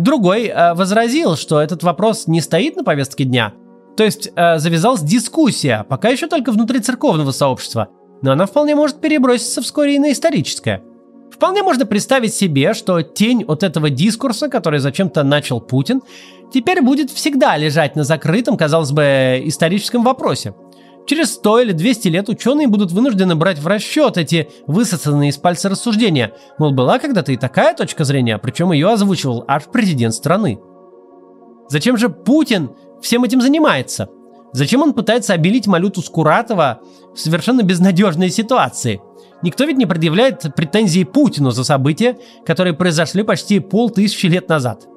Другой 0.00 0.46
э, 0.46 0.72
возразил, 0.72 1.36
что 1.36 1.60
этот 1.60 1.82
вопрос 1.82 2.26
не 2.26 2.40
стоит 2.40 2.74
на 2.74 2.84
повестке 2.84 3.24
дня. 3.24 3.52
То 3.98 4.04
есть 4.04 4.30
э, 4.34 4.58
завязалась 4.58 5.02
дискуссия, 5.02 5.84
пока 5.86 6.08
еще 6.08 6.26
только 6.26 6.52
внутри 6.52 6.80
церковного 6.80 7.32
сообщества, 7.32 7.88
но 8.22 8.32
она 8.32 8.46
вполне 8.46 8.74
может 8.74 9.02
переброситься 9.02 9.60
вскоре 9.60 9.96
и 9.96 9.98
на 9.98 10.10
историческое. 10.12 10.82
Вполне 11.30 11.62
можно 11.62 11.84
представить 11.84 12.32
себе, 12.32 12.72
что 12.72 13.02
тень 13.02 13.44
от 13.46 13.62
этого 13.62 13.90
дискурса, 13.90 14.48
который 14.48 14.80
зачем-то 14.80 15.22
начал 15.22 15.60
Путин, 15.60 16.00
теперь 16.50 16.80
будет 16.80 17.10
всегда 17.10 17.58
лежать 17.58 17.94
на 17.94 18.02
закрытом, 18.02 18.56
казалось 18.56 18.92
бы, 18.92 19.42
историческом 19.44 20.02
вопросе– 20.02 20.54
Через 21.06 21.34
100 21.34 21.60
или 21.60 21.72
200 21.72 22.08
лет 22.08 22.28
ученые 22.28 22.68
будут 22.68 22.92
вынуждены 22.92 23.34
брать 23.34 23.58
в 23.58 23.66
расчет 23.66 24.16
эти 24.16 24.48
высосанные 24.66 25.30
из 25.30 25.38
пальца 25.38 25.68
рассуждения. 25.68 26.32
Мол, 26.58 26.72
была 26.72 26.98
когда-то 26.98 27.32
и 27.32 27.36
такая 27.36 27.74
точка 27.74 28.04
зрения, 28.04 28.38
причем 28.38 28.72
ее 28.72 28.90
озвучивал 28.90 29.44
аж 29.48 29.64
президент 29.64 30.14
страны. 30.14 30.60
Зачем 31.68 31.96
же 31.96 32.08
Путин 32.08 32.70
всем 33.00 33.24
этим 33.24 33.40
занимается? 33.40 34.08
Зачем 34.52 34.82
он 34.82 34.92
пытается 34.92 35.32
обелить 35.32 35.66
Малюту 35.66 36.02
Скуратова 36.02 36.80
в 37.14 37.18
совершенно 37.18 37.62
безнадежной 37.62 38.30
ситуации? 38.30 39.00
Никто 39.42 39.64
ведь 39.64 39.78
не 39.78 39.86
предъявляет 39.86 40.54
претензии 40.54 41.04
Путину 41.04 41.50
за 41.50 41.64
события, 41.64 42.18
которые 42.44 42.74
произошли 42.74 43.22
почти 43.22 43.60
полтысячи 43.60 44.26
лет 44.26 44.48
назад. 44.48 44.89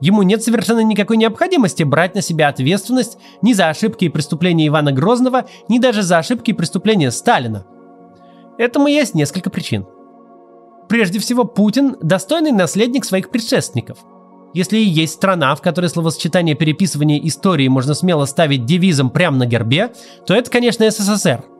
Ему 0.00 0.22
нет 0.22 0.42
совершенно 0.42 0.80
никакой 0.80 1.16
необходимости 1.16 1.82
брать 1.82 2.14
на 2.14 2.22
себя 2.22 2.48
ответственность 2.48 3.18
ни 3.42 3.52
за 3.52 3.68
ошибки 3.68 4.06
и 4.06 4.08
преступления 4.08 4.66
Ивана 4.66 4.92
Грозного, 4.92 5.46
ни 5.68 5.78
даже 5.78 6.02
за 6.02 6.18
ошибки 6.18 6.50
и 6.50 6.54
преступления 6.54 7.10
Сталина. 7.10 7.66
Этому 8.58 8.86
есть 8.88 9.14
несколько 9.14 9.50
причин. 9.50 9.86
Прежде 10.88 11.18
всего, 11.18 11.44
Путин– 11.44 11.96
достойный 12.02 12.52
наследник 12.52 13.04
своих 13.04 13.30
предшественников. 13.30 13.98
Если 14.52 14.78
и 14.78 14.84
есть 14.84 15.14
страна, 15.14 15.54
в 15.54 15.62
которой 15.62 15.88
словосочетание 15.88 16.54
переписывания 16.54 17.18
истории 17.26 17.66
можно 17.66 17.94
смело 17.94 18.24
ставить 18.26 18.66
девизом 18.66 19.10
прямо 19.10 19.38
на 19.38 19.46
гербе, 19.46 19.92
то 20.26 20.34
это, 20.34 20.50
конечно, 20.50 20.88
СССР– 20.88 21.44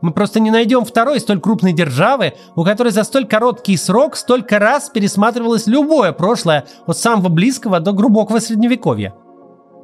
мы 0.00 0.12
просто 0.12 0.40
не 0.40 0.50
найдем 0.50 0.84
второй 0.84 1.20
столь 1.20 1.40
крупной 1.40 1.72
державы, 1.72 2.34
у 2.54 2.64
которой 2.64 2.90
за 2.90 3.04
столь 3.04 3.26
короткий 3.26 3.76
срок 3.76 4.16
столько 4.16 4.58
раз 4.58 4.90
пересматривалось 4.90 5.66
любое 5.66 6.12
прошлое 6.12 6.66
от 6.86 6.96
самого 6.98 7.28
близкого 7.28 7.80
до 7.80 7.92
глубокого 7.92 8.38
средневековья. 8.38 9.14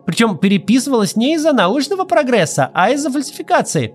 Причем 0.07 0.39
переписывалось 0.39 1.17
не 1.17 1.35
из-за 1.35 1.53
научного 1.53 2.05
прогресса, 2.05 2.71
а 2.75 2.91
из-за 2.91 3.11
фальсификации. 3.11 3.95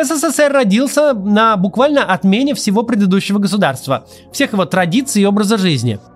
СССР 0.00 0.52
родился 0.52 1.12
на 1.12 1.56
буквально 1.56 2.04
отмене 2.04 2.54
всего 2.54 2.82
предыдущего 2.82 3.38
государства, 3.38 4.06
всех 4.32 4.52
его 4.52 4.64
традиций 4.64 5.22
и 5.22 5.26
образа 5.26 5.58
жизни– 5.58 5.98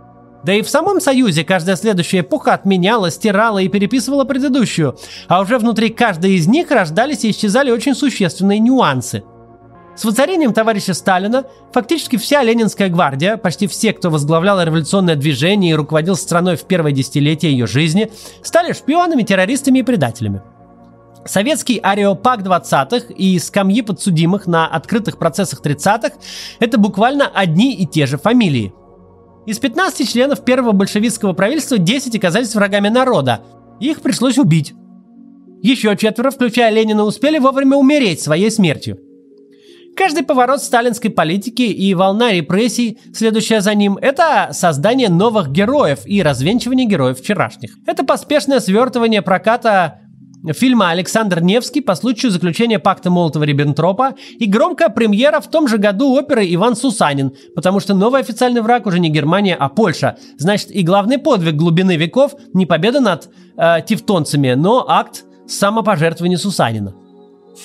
да 0.45 0.55
и 0.55 0.63
в 0.63 0.69
самом 0.69 1.01
Союзе 1.01 1.45
каждая 1.45 1.77
следующая 1.77 2.21
эпоха 2.21 2.55
отменяла, 2.55 3.11
стирала 3.11 3.59
и 3.59 3.69
переписывала 3.69 4.25
предыдущую, 4.25 4.97
а 5.29 5.41
уже 5.41 5.59
внутри 5.59 5.91
каждой 5.91 6.33
из 6.33 6.47
них 6.49 6.71
рождались 6.71 7.25
и 7.25 7.31
исчезали 7.31 7.71
очень 7.71 7.95
существенные 7.95 8.59
нюансы. 8.59 9.23
С 9.95 10.05
воцарением 10.05 10.55
товарища 10.55 10.95
Сталина 10.95 11.45
фактически 11.73 12.17
вся 12.17 12.43
Ленинская 12.43 12.89
гвардия, 12.89 13.37
почти 13.37 13.67
все, 13.67 13.93
кто 13.93 14.11
возглавлял 14.11 14.61
революционное 14.61 15.17
движение 15.17 15.73
и 15.73 15.75
руководил 15.75 16.17
страной 16.17 16.57
в 16.57 16.65
первое 16.65 16.93
десятилетие 16.93 17.53
ее 17.53 17.67
жизни, 17.67 18.11
стали 18.43 18.73
шпионами, 18.73 19.23
террористами 19.23 19.81
и 19.81 19.83
предателями. 19.83 20.43
Советский 21.25 21.79
ареопаг 21.79 22.41
20-х 22.41 23.13
и 23.15 23.39
скамьи 23.39 23.83
подсудимых 23.83 24.47
на 24.47 24.67
открытых 24.67 25.19
процессах 25.19 25.61
30-х– 25.61 26.15
это 26.59 26.79
буквально 26.79 27.29
одни 27.29 27.75
и 27.75 27.87
те 27.87 28.07
же 28.07 28.19
фамилии– 28.19 28.73
из 29.47 29.59
15 29.59 30.09
членов 30.09 30.45
первого 30.45 30.73
большевистского 30.73 31.33
правительства 31.33 31.79
10 31.79 32.17
оказались 32.17 32.55
врагами 32.55 32.89
народа. 32.89 33.41
Их 33.81 34.01
пришлось 34.01 34.39
убить. 34.39 34.75
Еще 35.63 35.97
четверо, 35.97 36.31
включая 36.31 36.73
Ленина, 36.73 37.05
успели 37.05 37.39
вовремя 37.39 37.77
умереть 37.77 38.21
своей 38.21 38.51
смертью. 38.51 38.99
Каждый 39.95 40.25
поворот 40.25 40.63
сталинской 40.63 41.11
политики 41.11 41.63
и 41.63 41.95
волна 41.95 42.33
репрессий, 42.33 42.99
следующая 43.13 43.61
за 43.61 43.75
ним, 43.75 43.99
это 43.99 44.49
создание 44.53 45.11
новых 45.11 45.51
героев 45.51 46.01
и 46.07 46.23
развенчивание 46.23 46.87
героев 46.87 47.19
вчерашних. 47.19 47.77
Это 47.87 48.03
поспешное 48.03 48.61
свертывание 48.61 49.21
проката 49.21 50.01
фильма 50.53 50.91
«Александр 50.91 51.41
Невский» 51.41 51.81
по 51.81 51.95
случаю 51.95 52.33
заключения 52.33 52.79
пакта 52.79 53.11
Молотова-Риббентропа 53.11 54.15
и 54.39 54.47
громкая 54.47 54.89
премьера 54.89 55.41
в 55.41 55.49
том 55.49 55.69
же 55.69 55.79
году 55.79 56.13
оперы 56.15 56.45
«Иван 56.55 56.75
Сусанин», 56.75 57.33
потому 57.55 57.79
что 57.79 57.95
новый 57.95 58.21
официальный 58.21 58.61
враг 58.61 58.87
уже 58.87 58.99
не 58.99 59.09
Германия, 59.09 59.55
а 59.55 59.69
Польша. 59.69 60.17
Значит, 60.39 60.71
и 60.71 60.83
главный 60.83 61.19
подвиг 61.19 61.55
глубины 61.55 61.97
веков 61.97 62.35
не 62.53 62.67
победа 62.67 63.01
над 63.01 63.29
э, 63.57 63.77
тевтонцами, 63.87 64.55
но 64.55 64.85
акт 64.89 65.25
самопожертвования 65.47 66.39
Сусанина. 66.39 66.95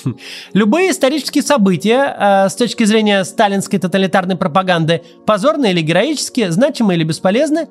Хм. 0.04 0.18
Любые 0.54 0.92
исторические 0.92 1.44
события 1.44 2.16
э, 2.18 2.50
с 2.50 2.56
точки 2.56 2.84
зрения 2.84 3.24
сталинской 3.24 3.80
тоталитарной 3.80 4.36
пропаганды, 4.36 5.02
позорные 5.26 5.72
или 5.72 5.82
героические, 5.82 6.52
значимые 6.52 6.98
или 6.98 7.06
бесполезны, 7.06 7.68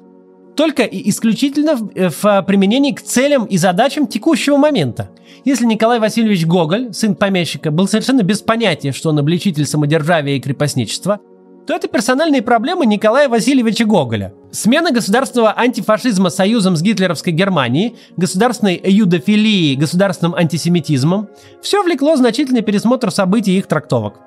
только 0.57 0.83
и 0.83 1.09
исключительно 1.11 1.77
в, 1.77 1.91
э, 1.95 2.09
в 2.09 2.43
применении 2.47 2.93
к 2.93 3.03
целям 3.03 3.45
и 3.45 3.59
задачам 3.59 4.07
текущего 4.07 4.57
момента. 4.57 5.11
Если 5.45 5.67
Николай 5.67 6.01
Васильевич 6.01 6.47
Гоголь, 6.47 6.93
сын 6.93 7.15
помещика, 7.15 7.71
был 7.71 7.87
совершенно 7.87 8.23
без 8.23 8.41
понятия, 8.41 8.93
что 8.93 9.11
он 9.11 9.19
обличитель 9.19 9.67
самодержавия 9.67 10.37
и 10.37 10.41
крепостничества, 10.41 11.21
то 11.67 11.75
это 11.75 11.89
персональные 11.89 12.43
проблемы 12.43 12.87
Николая 12.87 13.29
Васильевича 13.29 13.85
Гоголя. 13.85 14.33
Смена 14.53 14.93
государственного 14.93 15.53
антифашизма 15.59 16.31
союзом 16.31 16.77
с 16.77 16.83
гитлеровской 16.83 17.33
Германией, 17.33 17.97
государственной 18.17 18.81
юдофилией, 18.85 19.77
государственным 19.77 20.35
антисемитизмом– 20.37 21.29
все 21.63 21.83
влекло 21.83 22.17
значительный 22.17 22.63
пересмотр 22.63 23.11
событий 23.11 23.53
и 23.53 23.59
их 23.59 23.67
трактовок. 23.67 24.21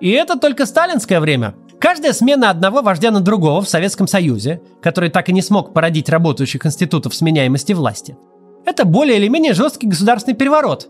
И 0.00 0.10
это 0.10 0.38
только 0.38 0.66
сталинское 0.66 1.20
время. 1.20 1.54
Каждая 1.80 2.12
смена 2.12 2.50
одного 2.50 2.82
вождя 2.82 3.10
на 3.10 3.20
другого 3.20 3.62
в 3.62 3.68
Советском 3.68 4.06
Союзе, 4.06 4.60
который 4.82 5.08
так 5.08 5.30
и 5.30 5.32
не 5.32 5.40
смог 5.40 5.72
породить 5.72 6.10
работающих 6.10 6.66
институтов 6.66 7.14
сменяемости 7.14 7.72
власти, 7.72 8.18
это 8.66 8.84
более 8.84 9.16
или 9.16 9.28
менее 9.28 9.54
жесткий 9.54 9.86
государственный 9.86 10.36
переворот, 10.36 10.88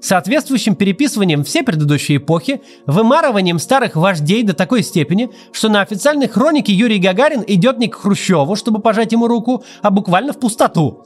соответствующим 0.00 0.76
переписыванием 0.76 1.42
все 1.42 1.64
предыдущие 1.64 2.18
эпохи, 2.18 2.62
вымарыванием 2.86 3.58
старых 3.58 3.96
вождей 3.96 4.44
до 4.44 4.54
такой 4.54 4.84
степени, 4.84 5.28
что 5.50 5.68
на 5.68 5.80
официальной 5.80 6.28
хронике 6.28 6.72
Юрий 6.72 7.00
Гагарин 7.00 7.42
идет 7.44 7.78
не 7.78 7.88
к 7.88 7.96
Хрущеву, 7.96 8.54
чтобы 8.54 8.78
пожать 8.78 9.10
ему 9.10 9.26
руку, 9.26 9.64
а 9.82 9.90
буквально 9.90 10.32
в 10.32 10.38
пустоту. 10.38 11.04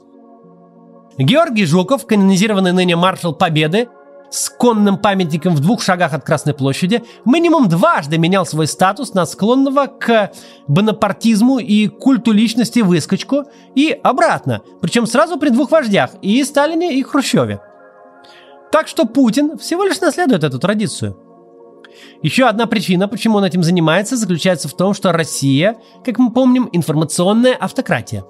Георгий 1.17 1.65
Жуков, 1.65 2.05
канонизированный 2.05 2.71
ныне 2.71 2.95
маршал 2.95 3.33
Победы, 3.33 3.87
с 4.33 4.49
конным 4.49 4.97
памятником 4.97 5.55
в 5.55 5.59
двух 5.59 5.83
шагах 5.83 6.13
от 6.13 6.25
Красной 6.25 6.55
площади, 6.55 7.03
минимум 7.23 7.69
дважды 7.69 8.17
менял 8.17 8.47
свой 8.47 8.65
статус 8.65 9.13
на 9.13 9.27
склонного 9.27 9.85
к 9.85 10.31
бонапартизму 10.67 11.59
и 11.59 11.87
культу 11.87 12.31
личности 12.31 12.79
выскочку 12.79 13.43
и 13.75 13.91
обратно, 14.03 14.61
причем 14.81 15.05
сразу 15.05 15.37
при 15.37 15.49
двух 15.49 15.69
вождях, 15.69 16.11
и 16.23 16.43
Сталине, 16.43 16.95
и 16.95 17.03
Хрущеве. 17.03 17.61
Так 18.71 18.87
что 18.87 19.05
Путин 19.05 19.59
всего 19.59 19.83
лишь 19.83 20.01
наследует 20.01 20.43
эту 20.43 20.57
традицию. 20.57 21.15
Еще 22.23 22.45
одна 22.45 22.65
причина, 22.65 23.07
почему 23.07 23.37
он 23.37 23.45
этим 23.45 23.61
занимается, 23.61 24.17
заключается 24.17 24.67
в 24.67 24.73
том, 24.73 24.95
что 24.95 25.11
Россия, 25.11 25.77
как 26.03 26.17
мы 26.17 26.31
помним, 26.31 26.69
информационная 26.71 27.53
автократия. 27.53 28.25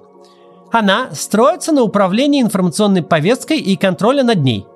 Она 0.70 1.14
строится 1.14 1.72
на 1.72 1.80
управлении 1.80 2.42
информационной 2.42 3.02
повесткой 3.02 3.58
и 3.58 3.74
контроле 3.76 4.22
над 4.22 4.40
ней– 4.40 4.66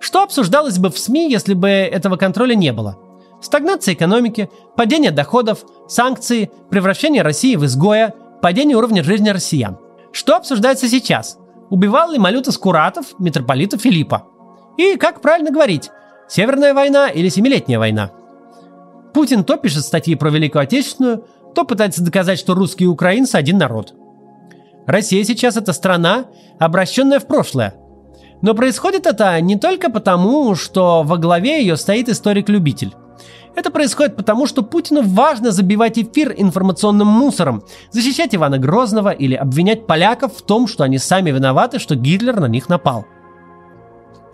что 0.00 0.22
обсуждалось 0.22 0.78
бы 0.78 0.90
в 0.90 0.98
СМИ, 0.98 1.30
если 1.30 1.54
бы 1.54 1.68
этого 1.68 2.16
контроля 2.16 2.54
не 2.54 2.72
было? 2.72 2.98
Стагнация 3.40 3.94
экономики, 3.94 4.50
падение 4.76 5.10
доходов, 5.10 5.64
санкции, 5.88 6.50
превращение 6.70 7.22
России 7.22 7.56
в 7.56 7.64
изгоя, 7.64 8.14
падение 8.42 8.76
уровня 8.76 9.02
жизни 9.02 9.28
россиян. 9.28 9.78
Что 10.12 10.36
обсуждается 10.36 10.88
сейчас? 10.88 11.38
Убивал 11.70 12.10
ли 12.10 12.18
Малюта 12.18 12.52
Скуратов 12.52 13.18
митрополита 13.18 13.78
Филиппа? 13.78 14.26
И 14.76 14.96
как 14.96 15.20
правильно 15.20 15.50
говорить, 15.50 15.90
Северная 16.28 16.74
война 16.74 17.08
или 17.08 17.28
Семилетняя 17.28 17.78
война? 17.78 18.10
Путин 19.14 19.44
то 19.44 19.56
пишет 19.56 19.84
статьи 19.84 20.14
про 20.14 20.30
Великую 20.30 20.62
Отечественную, 20.62 21.24
то 21.54 21.64
пытается 21.64 22.04
доказать, 22.04 22.38
что 22.38 22.54
русские 22.54 22.86
и 22.86 22.90
украинцы 22.90 23.36
один 23.36 23.58
народ. 23.58 23.94
Россия 24.86 25.24
сейчас 25.24 25.56
это 25.56 25.72
страна, 25.72 26.26
обращенная 26.58 27.18
в 27.18 27.26
прошлое– 27.26 27.74
но 28.42 28.54
происходит 28.54 29.06
это 29.06 29.40
не 29.40 29.56
только 29.56 29.90
потому, 29.90 30.54
что 30.54 31.02
во 31.02 31.16
главе 31.16 31.60
ее 31.60 31.76
стоит 31.76 32.08
историк-любитель. 32.08 32.94
Это 33.54 33.70
происходит 33.70 34.16
потому, 34.16 34.46
что 34.46 34.62
Путину 34.62 35.02
важно 35.02 35.50
забивать 35.50 35.98
эфир 35.98 36.34
информационным 36.36 37.06
мусором, 37.06 37.62
защищать 37.90 38.34
Ивана 38.34 38.58
Грозного 38.58 39.10
или 39.10 39.34
обвинять 39.34 39.86
поляков 39.86 40.36
в 40.36 40.42
том, 40.42 40.68
что 40.68 40.84
они 40.84 40.98
сами 40.98 41.30
виноваты, 41.30 41.78
что 41.78 41.94
Гитлер 41.96 42.38
на 42.38 42.46
них 42.46 42.68
напал. 42.68 43.06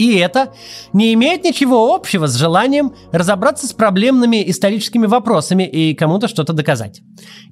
И 0.02 0.16
это 0.16 0.52
не 0.92 1.14
имеет 1.14 1.44
ничего 1.44 1.94
общего 1.94 2.26
с 2.26 2.34
желанием 2.34 2.92
разобраться 3.12 3.68
с 3.68 3.72
проблемными 3.72 4.42
историческими 4.50 5.06
вопросами 5.06 5.62
и 5.62 5.94
кому-то 5.94 6.26
что-то 6.26 6.52
доказать. 6.52 7.02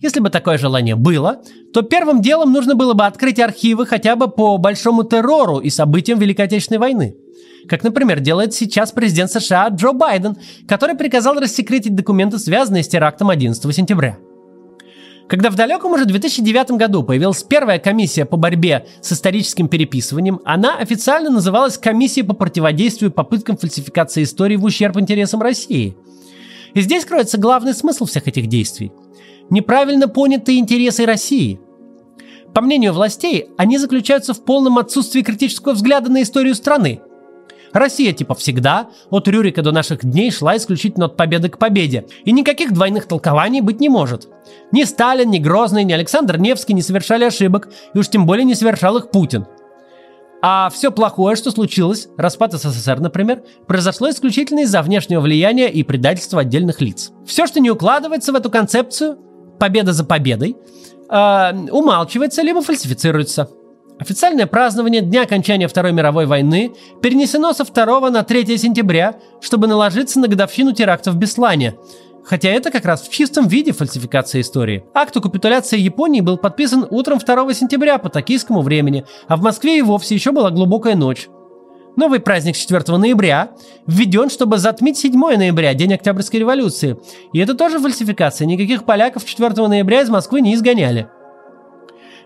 Если 0.02 0.18
бы 0.18 0.30
такое 0.30 0.58
желание 0.58 0.96
было, 0.96 1.42
то 1.72 1.82
первым 1.82 2.20
делом 2.20 2.52
нужно 2.52 2.74
было 2.74 2.92
бы 2.92 3.06
открыть 3.06 3.38
архивы 3.38 3.86
хотя 3.86 4.16
бы 4.16 4.26
по 4.26 4.58
большому 4.58 5.04
террору 5.04 5.58
и 5.58 5.70
событиям 5.70 6.18
Великой 6.18 6.46
Отечественной 6.46 6.80
войны. 6.80 7.14
Как, 7.68 7.84
например, 7.84 8.18
делает 8.18 8.52
сейчас 8.52 8.90
президент 8.90 9.30
США 9.30 9.68
Джо 9.68 9.92
Байден, 9.92 10.36
который 10.66 10.96
приказал 10.96 11.38
рассекретить 11.38 11.94
документы, 11.94 12.40
связанные 12.40 12.82
с 12.82 12.88
терактом 12.88 13.30
11 13.30 13.76
сентября– 13.76 14.18
когда 15.30 15.48
в 15.48 15.54
далеком 15.54 15.92
уже 15.92 16.06
2009 16.06 16.72
году 16.72 17.04
появилась 17.04 17.44
первая 17.44 17.78
комиссия 17.78 18.24
по 18.24 18.36
борьбе 18.36 18.86
с 19.00 19.12
историческим 19.12 19.68
переписыванием, 19.68 20.40
она 20.44 20.76
официально 20.76 21.30
называлась 21.30 21.78
Комиссией 21.78 22.26
по 22.26 22.34
противодействию 22.34 23.12
попыткам 23.12 23.56
фальсификации 23.56 24.24
истории 24.24 24.56
в 24.56 24.64
ущерб 24.64 24.98
интересам 24.98 25.40
России. 25.40 25.96
И 26.74 26.80
здесь 26.80 27.04
кроется 27.04 27.38
главный 27.38 27.74
смысл 27.74 28.06
всех 28.06 28.26
этих 28.26 28.48
действий. 28.48 28.90
Неправильно 29.50 30.08
понятые 30.08 30.58
интересы 30.58 31.06
России. 31.06 31.60
По 32.52 32.60
мнению 32.60 32.92
властей, 32.92 33.50
они 33.56 33.78
заключаются 33.78 34.34
в 34.34 34.44
полном 34.44 34.78
отсутствии 34.78 35.22
критического 35.22 35.74
взгляда 35.74 36.10
на 36.10 36.22
историю 36.22 36.56
страны– 36.56 37.02
Россия 37.72 38.12
типа 38.12 38.34
всегда, 38.34 38.88
от 39.10 39.28
Рюрика 39.28 39.62
до 39.62 39.72
наших 39.72 40.04
дней 40.04 40.30
шла 40.30 40.56
исключительно 40.56 41.06
от 41.06 41.16
победы 41.16 41.48
к 41.48 41.58
победе, 41.58 42.06
и 42.24 42.32
никаких 42.32 42.72
двойных 42.72 43.06
толкований 43.06 43.60
быть 43.60 43.80
не 43.80 43.88
может. 43.88 44.28
Ни 44.72 44.84
Сталин, 44.84 45.30
ни 45.30 45.38
Грозный, 45.38 45.84
ни 45.84 45.92
Александр 45.92 46.38
Невский 46.38 46.74
не 46.74 46.82
совершали 46.82 47.24
ошибок, 47.24 47.68
и 47.94 47.98
уж 47.98 48.08
тем 48.08 48.26
более 48.26 48.44
не 48.44 48.54
совершал 48.54 48.96
их 48.96 49.10
Путин. 49.10 49.46
А 50.42 50.70
все 50.70 50.90
плохое, 50.90 51.36
что 51.36 51.50
случилось, 51.50 52.08
распад 52.16 52.54
СССР, 52.54 52.98
например, 52.98 53.42
произошло 53.66 54.08
исключительно 54.08 54.60
из-за 54.60 54.80
внешнего 54.80 55.20
влияния 55.20 55.70
и 55.70 55.82
предательства 55.82 56.40
отдельных 56.40 56.80
лиц. 56.80 57.12
Все, 57.26 57.46
что 57.46 57.60
не 57.60 57.70
укладывается 57.70 58.32
в 58.32 58.36
эту 58.36 58.50
концепцию, 58.50 59.18
победа 59.58 59.92
за 59.92 60.04
победой, 60.04 60.56
э, 61.10 61.52
умалчивается 61.70 62.40
либо 62.42 62.62
фальсифицируется– 62.62 63.50
Официальное 64.00 64.46
празднование 64.46 65.02
Дня 65.02 65.22
окончания 65.22 65.68
Второй 65.68 65.92
мировой 65.92 66.24
войны 66.24 66.72
перенесено 67.02 67.52
со 67.52 67.64
2 67.64 68.08
на 68.08 68.22
3 68.22 68.56
сентября, 68.56 69.16
чтобы 69.42 69.66
наложиться 69.66 70.18
на 70.18 70.26
годовщину 70.26 70.72
терактов 70.72 71.14
в 71.14 71.18
Беслане. 71.18 71.74
Хотя 72.24 72.48
это 72.48 72.70
как 72.70 72.86
раз 72.86 73.02
в 73.02 73.10
чистом 73.10 73.46
виде 73.46 73.72
фальсификация 73.72 74.40
истории. 74.40 74.84
Акт 74.94 75.14
о 75.18 75.20
капитуляции 75.20 75.78
Японии 75.78 76.22
был 76.22 76.38
подписан 76.38 76.86
утром 76.88 77.18
2 77.18 77.52
сентября 77.52 77.98
по 77.98 78.08
токийскому 78.08 78.62
времени, 78.62 79.04
а 79.28 79.36
в 79.36 79.42
Москве 79.42 79.78
и 79.78 79.82
вовсе 79.82 80.14
еще 80.14 80.32
была 80.32 80.50
глубокая 80.50 80.96
ночь. 80.96 81.28
Новый 81.96 82.20
праздник 82.20 82.56
4 82.56 82.96
ноября 82.96 83.50
введен, 83.86 84.30
чтобы 84.30 84.56
затмить 84.56 84.96
7 84.96 85.12
ноября, 85.12 85.74
день 85.74 85.92
Октябрьской 85.92 86.40
революции. 86.40 86.96
И 87.34 87.38
это 87.38 87.52
тоже 87.52 87.78
фальсификация, 87.78 88.46
никаких 88.46 88.84
поляков 88.84 89.26
4 89.26 89.68
ноября 89.68 90.00
из 90.00 90.08
Москвы 90.08 90.40
не 90.40 90.54
изгоняли. 90.54 91.10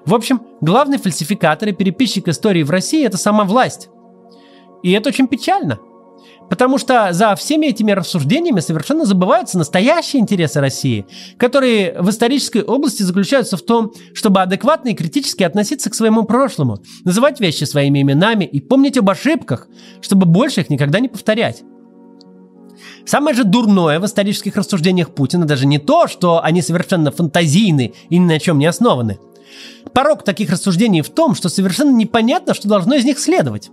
В 0.06 0.14
общем, 0.14 0.42
главный 0.60 0.98
фальсификатор 0.98 1.68
и 1.68 1.72
переписчик 1.72 2.28
истории 2.28 2.62
в 2.62 2.70
России– 2.70 3.04
это 3.06 3.16
сама 3.16 3.44
власть. 3.44 3.88
И 4.82 4.92
это 4.92 5.08
очень 5.08 5.28
печально. 5.28 5.78
Потому 6.50 6.76
что 6.76 7.12
за 7.12 7.34
всеми 7.36 7.66
этими 7.66 7.92
рассуждениями 7.92 8.60
совершенно 8.60 9.06
забываются 9.06 9.56
настоящие 9.56 10.20
интересы 10.20 10.60
России, 10.60 11.06
которые 11.38 11.98
в 11.98 12.10
исторической 12.10 12.62
области 12.62 13.02
заключаются 13.02 13.56
в 13.56 13.62
том, 13.62 13.92
чтобы 14.12 14.42
адекватно 14.42 14.90
и 14.90 14.94
критически 14.94 15.42
относиться 15.42 15.88
к 15.88 15.94
своему 15.94 16.24
прошлому, 16.24 16.82
называть 17.04 17.40
вещи 17.40 17.64
своими 17.64 18.02
именами 18.02 18.44
и 18.44 18.60
помнить 18.60 18.98
об 18.98 19.08
ошибках, 19.08 19.68
чтобы 20.02 20.26
больше 20.26 20.60
их 20.60 20.68
никогда 20.68 21.00
не 21.00 21.08
повторять. 21.08 21.62
Самое 23.06 23.36
же 23.36 23.44
дурное 23.44 24.00
в 24.00 24.06
исторических 24.06 24.56
рассуждениях 24.56 25.10
Путина 25.10 25.46
даже 25.46 25.66
не 25.66 25.78
то, 25.78 26.06
что 26.08 26.42
они 26.42 26.62
совершенно 26.62 27.10
фантазийны 27.10 27.92
и 28.08 28.18
ни 28.18 28.24
на 28.24 28.38
чем 28.38 28.58
не 28.58 28.66
основаны– 28.66 29.18
Порог 29.92 30.24
таких 30.24 30.50
рассуждений 30.50 31.02
в 31.02 31.10
том, 31.10 31.34
что 31.34 31.48
совершенно 31.48 31.90
непонятно, 31.90 32.54
что 32.54 32.68
должно 32.68 32.94
из 32.94 33.04
них 33.04 33.18
следовать. 33.18 33.70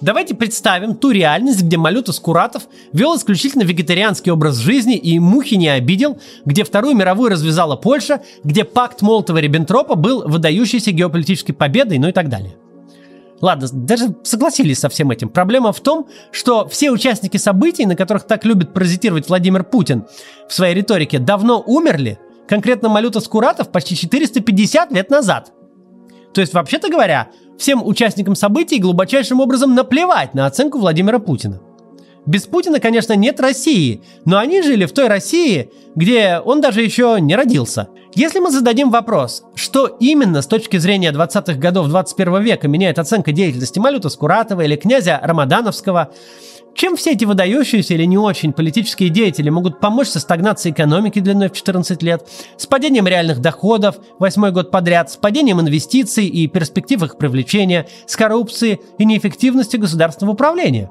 Давайте 0.00 0.34
представим 0.34 0.94
ту 0.94 1.10
реальность, 1.10 1.62
где 1.62 1.76
Малюта 1.76 2.12
Скуратов 2.12 2.62
вел 2.92 3.16
исключительно 3.16 3.64
вегетарианский 3.64 4.32
образ 4.32 4.56
жизни 4.56 4.96
и 4.96 5.18
мухи 5.18 5.54
не 5.54 5.68
обидел, 5.68 6.18
где 6.46 6.64
Вторую 6.64 6.96
мировую 6.96 7.30
развязала 7.30 7.76
Польша, 7.76 8.22
где 8.42 8.64
пакт 8.64 9.02
Молотова-Риббентропа 9.02 9.96
был 9.96 10.26
выдающейся 10.26 10.92
геополитической 10.92 11.52
победой, 11.52 11.98
ну 11.98 12.08
и 12.08 12.12
так 12.12 12.30
далее. 12.30 12.54
Ладно, 13.40 13.68
даже 13.72 14.14
согласились 14.22 14.78
со 14.78 14.88
всем 14.88 15.10
этим. 15.10 15.28
Проблема 15.28 15.72
в 15.72 15.80
том, 15.80 16.08
что 16.30 16.68
все 16.68 16.90
участники 16.90 17.36
событий, 17.36 17.86
на 17.86 17.96
которых 17.96 18.24
так 18.24 18.44
любит 18.44 18.74
паразитировать 18.74 19.28
Владимир 19.28 19.64
Путин 19.64 20.04
в 20.48 20.52
своей 20.52 20.74
риторике, 20.74 21.18
давно 21.18 21.62
умерли– 21.66 22.18
конкретно 22.50 22.88
Малюта 22.88 23.20
Скуратов 23.20 23.70
почти 23.70 23.94
450 23.94 24.90
лет 24.90 25.08
назад. 25.08 25.52
То 26.34 26.40
есть, 26.40 26.52
вообще-то 26.52 26.90
говоря, 26.90 27.28
всем 27.56 27.86
участникам 27.86 28.34
событий 28.34 28.80
глубочайшим 28.80 29.40
образом 29.40 29.76
наплевать 29.76 30.34
на 30.34 30.46
оценку 30.46 30.78
Владимира 30.80 31.20
Путина. 31.20 31.60
Без 32.26 32.44
Путина, 32.46 32.80
конечно, 32.80 33.14
нет 33.14 33.40
России, 33.40 34.02
но 34.24 34.38
они 34.38 34.62
жили 34.62 34.84
в 34.84 34.92
той 34.92 35.08
России, 35.08 35.70
где 35.94 36.40
он 36.44 36.60
даже 36.60 36.82
еще 36.82 37.18
не 37.20 37.34
родился. 37.34 37.88
Если 38.14 38.40
мы 38.40 38.50
зададим 38.50 38.90
вопрос, 38.90 39.44
что 39.54 39.86
именно 39.86 40.42
с 40.42 40.46
точки 40.46 40.76
зрения 40.78 41.12
20-х 41.12 41.54
годов 41.54 41.88
21 41.88 42.42
века 42.42 42.68
меняет 42.68 42.98
оценка 42.98 43.32
деятельности 43.32 43.78
Малюта 43.78 44.08
Скуратова 44.08 44.62
или 44.62 44.76
князя 44.76 45.20
Рамадановского, 45.22 46.10
чем 46.74 46.96
все 46.96 47.12
эти 47.12 47.24
выдающиеся 47.24 47.94
или 47.94 48.04
не 48.04 48.18
очень 48.18 48.52
политические 48.52 49.10
деятели 49.10 49.48
могут 49.50 49.80
помочь 49.80 50.08
со 50.08 50.20
стагнацией 50.20 50.72
экономики 50.72 51.18
длиной 51.20 51.48
в 51.48 51.52
14 51.52 52.02
лет, 52.02 52.28
с 52.56 52.66
падением 52.66 53.06
реальных 53.06 53.40
доходов 53.40 53.96
восьмой 54.18 54.52
год 54.52 54.70
подряд, 54.70 55.10
с 55.10 55.16
падением 55.16 55.60
инвестиций 55.60 56.26
и 56.26 56.46
перспектив 56.46 57.02
их 57.02 57.16
привлечения, 57.16 57.86
с 58.06 58.16
коррупцией 58.16 58.80
и 58.98 59.04
неэффективностью 59.04 59.80
государственного 59.80 60.34
управления? 60.34 60.90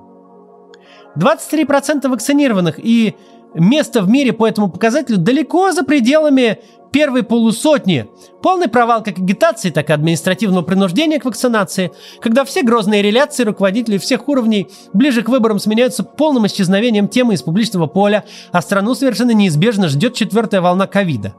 23% 1.15 2.08
вакцинированных 2.08 2.80
и 2.80 3.15
место 3.54 4.02
в 4.02 4.10
мире 4.10 4.34
по 4.34 4.48
этому 4.48 4.69
показателю 4.69 5.17
далеко 5.17 5.72
за 5.72 5.84
пределами 5.84 6.60
первой 6.91 7.24
полусотни. 7.24 8.08
Полный 8.41 8.67
провал 8.67 9.04
как 9.04 9.17
агитации, 9.17 9.69
так 9.69 9.89
и 9.89 9.93
административного 9.93 10.63
принуждения 10.63 11.19
к 11.19 11.26
вакцинации, 11.26 11.91
когда 12.19 12.45
все 12.45 12.63
грозные 12.63 13.02
реляции 13.02 13.43
руководителей 13.43 13.98
всех 13.98 14.28
уровней 14.28 14.69
ближе 14.93 15.22
к 15.22 15.30
выборам 15.30 15.60
сменяются 15.60 16.04
полным 16.04 16.48
исчезновением 16.48 17.08
темы 17.08 17.36
из 17.36 17.43
публичного 17.43 17.88
поля, 17.88 18.26
а 18.52 18.62
страну 18.62 18.95
совершенно 18.95 19.32
неизбежно 19.32 19.88
ждет 19.88 20.13
четвертая 20.13 20.62
волна 20.62 20.88
ковида. 20.88 21.36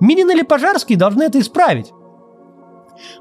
Минин 0.00 0.30
или 0.30 0.42
Пожарский 0.42 0.96
должны 0.96 1.24
это 1.24 1.40
исправить. 1.40 1.92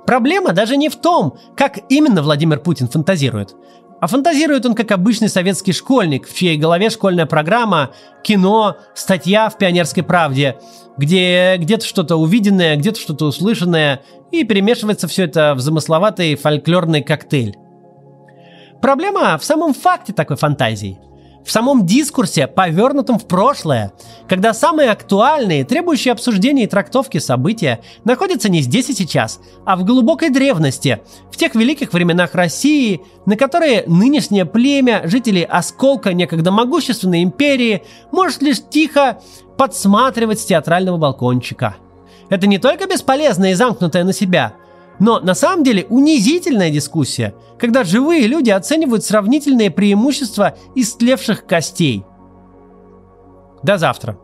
Проблема 0.06 0.52
даже 0.54 0.78
не 0.78 0.90
в 0.90 0.96
том, 0.96 1.38
как 1.56 1.80
именно 1.90 2.22
Владимир 2.22 2.60
Путин 2.60 2.88
фантазирует. 2.88 3.56
А 4.02 4.08
фантазирует 4.08 4.66
он 4.66 4.74
как 4.74 4.92
обычный 4.92 5.30
советский 5.30 5.74
школьник, 5.74 6.28
в 6.28 6.36
чьей 6.36 6.58
голове 6.58 6.90
школьная 6.90 7.28
программа, 7.28 7.92
кино, 8.24 8.78
статья 8.96 9.48
в 9.48 9.60
«Пионерской 9.60 10.02
правде», 10.02 10.58
где 10.98 11.56
где-то 11.58 11.86
что-то 11.86 12.16
увиденное, 12.16 12.76
где-то 12.76 13.00
что-то 13.00 13.26
услышанное, 13.26 14.02
и 14.32 14.44
перемешивается 14.44 15.08
все 15.08 15.26
это 15.26 15.54
в 15.54 15.60
замысловатый 15.60 16.36
фольклорный 16.36 17.04
коктейль. 17.04 17.56
Проблема 18.82 19.38
в 19.38 19.46
самом 19.46 19.76
факте 19.76 20.14
такой 20.14 20.36
фантазии– 20.36 21.00
в 21.46 21.52
самом 21.52 21.86
дискурсе, 21.86 22.48
повернутом 22.48 23.18
в 23.18 23.28
прошлое, 23.28 23.94
когда 24.28 24.54
самые 24.54 24.92
актуальные, 24.92 25.66
требующие 25.66 26.12
обсуждения 26.12 26.64
и 26.64 26.68
трактовки 26.68 27.18
события 27.18 27.82
находятся 28.04 28.50
не 28.50 28.62
здесь 28.62 28.90
и 28.90 28.94
сейчас, 28.94 29.40
а 29.66 29.76
в 29.76 29.84
глубокой 29.84 30.30
древности, 30.30 31.02
в 31.32 31.38
тех 31.38 31.56
великих 31.56 31.94
временах 31.94 32.36
России, 32.36 33.02
на 33.26 33.36
которые 33.36 33.84
нынешнее 33.88 34.46
племя, 34.46 35.02
жители 35.06 35.42
осколка 35.42 36.14
некогда 36.14 36.52
могущественной 36.52 37.24
империи, 37.24 37.84
может 38.12 38.42
лишь 38.42 38.62
тихо 38.70 39.20
подсматривать 39.58 40.40
с 40.40 40.46
театрального 40.46 40.98
балкончика. 40.98 41.76
Это 42.30 42.48
не 42.48 42.60
только 42.60 42.88
бесполезное 42.88 43.52
и 43.52 43.56
замкнутое 43.56 44.04
на 44.04 44.14
себя– 44.14 44.54
но 45.00 45.20
на 45.20 45.34
самом 45.34 45.64
деле 45.64 45.86
унизительная 45.90 46.70
дискуссия, 46.70 47.34
когда 47.58 47.84
живые 47.84 48.28
люди 48.28 48.50
оценивают 48.50 49.04
сравнительные 49.04 49.72
преимущества 49.72 50.58
истлевших 50.76 51.46
костей. 51.46 52.04
До 53.64 53.78
завтра. 53.78 54.18